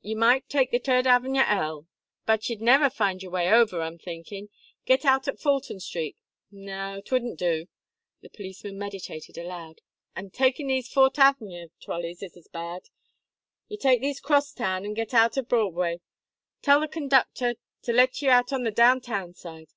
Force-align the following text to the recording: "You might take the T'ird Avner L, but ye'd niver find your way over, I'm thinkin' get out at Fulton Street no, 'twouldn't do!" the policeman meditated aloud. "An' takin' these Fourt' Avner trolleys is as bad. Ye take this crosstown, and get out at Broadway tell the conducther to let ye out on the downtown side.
"You 0.00 0.16
might 0.16 0.48
take 0.48 0.70
the 0.70 0.78
T'ird 0.80 1.04
Avner 1.04 1.44
L, 1.46 1.86
but 2.24 2.48
ye'd 2.48 2.62
niver 2.62 2.88
find 2.88 3.22
your 3.22 3.30
way 3.30 3.50
over, 3.52 3.82
I'm 3.82 3.98
thinkin' 3.98 4.48
get 4.86 5.04
out 5.04 5.28
at 5.28 5.38
Fulton 5.38 5.80
Street 5.80 6.16
no, 6.50 7.02
'twouldn't 7.02 7.38
do!" 7.38 7.66
the 8.22 8.30
policeman 8.30 8.78
meditated 8.78 9.36
aloud. 9.36 9.82
"An' 10.14 10.30
takin' 10.30 10.68
these 10.68 10.88
Fourt' 10.88 11.16
Avner 11.18 11.68
trolleys 11.82 12.22
is 12.22 12.38
as 12.38 12.48
bad. 12.48 12.88
Ye 13.68 13.76
take 13.76 14.00
this 14.00 14.18
crosstown, 14.18 14.86
and 14.86 14.96
get 14.96 15.12
out 15.12 15.36
at 15.36 15.46
Broadway 15.46 16.00
tell 16.62 16.80
the 16.80 16.88
conducther 16.88 17.56
to 17.82 17.92
let 17.92 18.22
ye 18.22 18.30
out 18.30 18.54
on 18.54 18.62
the 18.64 18.70
downtown 18.70 19.34
side. 19.34 19.74